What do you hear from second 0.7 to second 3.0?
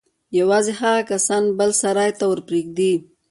هغه کسان بل سراى ته ورپرېږدي.